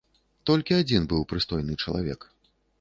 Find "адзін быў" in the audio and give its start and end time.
0.81-1.21